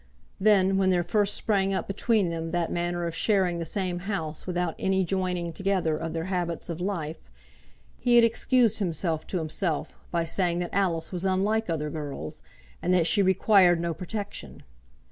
Then, 0.39 0.77
when 0.79 0.89
there 0.89 1.03
first 1.03 1.35
sprang 1.35 1.75
up 1.75 1.85
between 1.85 2.29
them 2.31 2.49
that 2.49 2.71
manner 2.71 3.05
of 3.05 3.13
sharing 3.13 3.59
the 3.59 3.65
same 3.65 3.99
house 3.99 4.47
without 4.47 4.73
any 4.79 5.05
joining 5.05 5.51
together 5.51 5.95
of 5.95 6.13
their 6.13 6.23
habits 6.23 6.69
of 6.69 6.81
life, 6.81 7.29
he 7.99 8.15
had 8.15 8.23
excused 8.25 8.79
himself 8.79 9.27
to 9.27 9.37
himself 9.37 9.95
by 10.09 10.25
saying 10.25 10.57
that 10.57 10.73
Alice 10.73 11.11
was 11.11 11.23
unlike 11.23 11.69
other 11.69 11.91
girls, 11.91 12.41
and 12.81 12.91
that 12.95 13.05
she 13.05 13.21
required 13.21 13.79
no 13.79 13.93
protection. 13.93 14.63